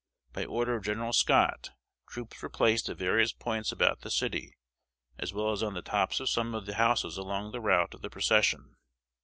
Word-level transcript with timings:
By 0.33 0.45
order 0.45 0.73
of 0.77 0.83
Gen. 0.83 1.13
Scott, 1.13 1.69
troops 2.09 2.41
were 2.41 2.49
placed 2.49 2.89
at 2.89 2.97
various 2.97 3.33
points 3.33 3.71
about 3.71 4.01
the 4.01 4.09
city, 4.09 4.55
as 5.19 5.31
well 5.31 5.51
as 5.51 5.61
on 5.61 5.75
the 5.75 5.83
tops 5.83 6.19
of 6.19 6.27
some 6.27 6.55
of 6.55 6.65
the 6.65 6.73
houses 6.73 7.17
along 7.19 7.51
the 7.51 7.61
route 7.61 7.93
of 7.93 8.01
the 8.01 8.09
procession. 8.09 8.73